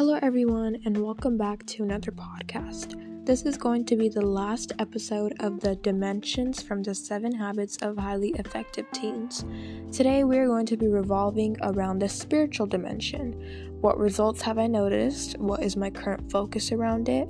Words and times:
everyone, 0.00 0.78
and 0.86 0.96
welcome 0.96 1.36
back 1.36 1.64
to 1.66 1.82
another 1.82 2.10
podcast. 2.10 3.26
This 3.26 3.42
is 3.42 3.58
going 3.58 3.84
to 3.84 3.96
be 3.96 4.08
the 4.08 4.24
last 4.24 4.72
episode 4.78 5.34
of 5.40 5.60
the 5.60 5.76
Dimensions 5.76 6.62
from 6.62 6.82
the 6.82 6.94
Seven 6.94 7.32
Habits 7.32 7.76
of 7.82 7.98
Highly 7.98 8.30
Effective 8.30 8.86
Teens. 8.92 9.44
Today, 9.92 10.24
we 10.24 10.38
are 10.38 10.46
going 10.46 10.64
to 10.66 10.78
be 10.78 10.88
revolving 10.88 11.58
around 11.60 11.98
the 11.98 12.08
spiritual 12.08 12.66
dimension. 12.66 13.76
What 13.82 13.98
results 13.98 14.40
have 14.40 14.58
I 14.58 14.68
noticed? 14.68 15.36
What 15.38 15.62
is 15.62 15.76
my 15.76 15.90
current 15.90 16.32
focus 16.32 16.72
around 16.72 17.10
it? 17.10 17.28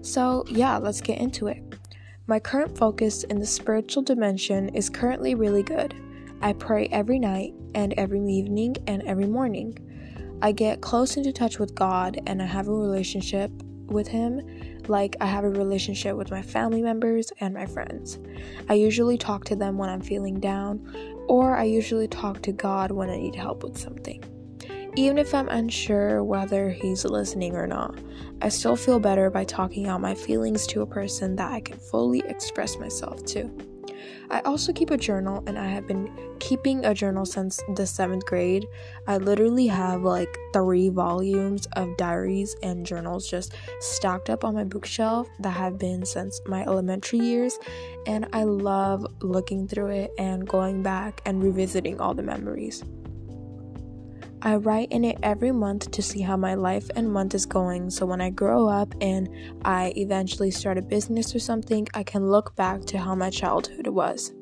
So, 0.00 0.44
yeah, 0.48 0.78
let's 0.78 1.00
get 1.00 1.18
into 1.18 1.46
it. 1.46 1.62
My 2.26 2.40
current 2.40 2.76
focus 2.76 3.22
in 3.22 3.38
the 3.38 3.46
spiritual 3.46 4.02
dimension 4.02 4.70
is 4.70 4.90
currently 4.90 5.36
really 5.36 5.62
good. 5.62 5.94
I 6.40 6.52
pray 6.52 6.88
every 6.88 7.20
night 7.20 7.54
and 7.76 7.94
every 7.94 8.20
evening 8.20 8.76
and 8.88 9.04
every 9.04 9.28
morning. 9.28 9.78
I 10.42 10.50
get 10.50 10.80
close 10.80 11.16
into 11.16 11.32
touch 11.32 11.60
with 11.60 11.76
God 11.76 12.20
and 12.26 12.42
I 12.42 12.46
have 12.46 12.66
a 12.66 12.74
relationship 12.74 13.52
with 13.86 14.08
Him 14.08 14.42
like 14.88 15.16
I 15.20 15.26
have 15.26 15.44
a 15.44 15.50
relationship 15.50 16.16
with 16.16 16.32
my 16.32 16.42
family 16.42 16.82
members 16.82 17.30
and 17.38 17.54
my 17.54 17.64
friends. 17.64 18.18
I 18.68 18.74
usually 18.74 19.16
talk 19.16 19.44
to 19.44 19.56
them 19.56 19.78
when 19.78 19.88
I'm 19.88 20.00
feeling 20.00 20.40
down, 20.40 20.84
or 21.28 21.56
I 21.56 21.62
usually 21.62 22.08
talk 22.08 22.42
to 22.42 22.52
God 22.52 22.90
when 22.90 23.08
I 23.08 23.18
need 23.18 23.36
help 23.36 23.62
with 23.62 23.78
something. 23.78 24.24
Even 24.96 25.16
if 25.16 25.32
I'm 25.32 25.48
unsure 25.48 26.24
whether 26.24 26.70
He's 26.70 27.04
listening 27.04 27.54
or 27.54 27.68
not, 27.68 28.00
I 28.40 28.48
still 28.48 28.74
feel 28.74 28.98
better 28.98 29.30
by 29.30 29.44
talking 29.44 29.86
out 29.86 30.00
my 30.00 30.16
feelings 30.16 30.66
to 30.68 30.82
a 30.82 30.86
person 30.86 31.36
that 31.36 31.52
I 31.52 31.60
can 31.60 31.78
fully 31.78 32.20
express 32.26 32.76
myself 32.78 33.24
to. 33.26 33.71
I 34.30 34.40
also 34.40 34.72
keep 34.72 34.90
a 34.90 34.96
journal, 34.96 35.42
and 35.46 35.58
I 35.58 35.66
have 35.66 35.86
been 35.86 36.10
keeping 36.38 36.84
a 36.84 36.94
journal 36.94 37.26
since 37.26 37.60
the 37.76 37.86
seventh 37.86 38.24
grade. 38.26 38.66
I 39.06 39.18
literally 39.18 39.66
have 39.66 40.02
like 40.02 40.36
three 40.52 40.88
volumes 40.88 41.66
of 41.76 41.96
diaries 41.96 42.56
and 42.62 42.86
journals 42.86 43.28
just 43.28 43.54
stacked 43.80 44.30
up 44.30 44.44
on 44.44 44.54
my 44.54 44.64
bookshelf 44.64 45.28
that 45.40 45.50
have 45.50 45.78
been 45.78 46.04
since 46.04 46.40
my 46.46 46.62
elementary 46.62 47.18
years, 47.18 47.58
and 48.06 48.26
I 48.32 48.44
love 48.44 49.06
looking 49.20 49.68
through 49.68 49.88
it 49.88 50.12
and 50.18 50.48
going 50.48 50.82
back 50.82 51.20
and 51.26 51.42
revisiting 51.42 52.00
all 52.00 52.14
the 52.14 52.22
memories. 52.22 52.82
I 54.44 54.56
write 54.56 54.90
in 54.90 55.04
it 55.04 55.18
every 55.22 55.52
month 55.52 55.92
to 55.92 56.02
see 56.02 56.20
how 56.20 56.36
my 56.36 56.54
life 56.54 56.90
and 56.96 57.12
month 57.12 57.32
is 57.32 57.46
going 57.46 57.90
so 57.90 58.04
when 58.06 58.20
I 58.20 58.30
grow 58.30 58.66
up 58.66 58.92
and 59.00 59.28
I 59.64 59.92
eventually 59.96 60.50
start 60.50 60.78
a 60.78 60.82
business 60.82 61.32
or 61.32 61.38
something, 61.38 61.86
I 61.94 62.02
can 62.02 62.28
look 62.28 62.56
back 62.56 62.84
to 62.86 62.98
how 62.98 63.14
my 63.14 63.30
childhood 63.30 63.86
was. 63.86 64.32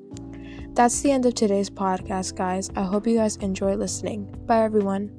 That's 0.72 1.02
the 1.02 1.10
end 1.10 1.26
of 1.26 1.34
today's 1.34 1.68
podcast, 1.68 2.34
guys. 2.34 2.70
I 2.76 2.84
hope 2.84 3.06
you 3.06 3.16
guys 3.16 3.36
enjoy 3.36 3.74
listening. 3.74 4.24
Bye, 4.46 4.62
everyone. 4.62 5.10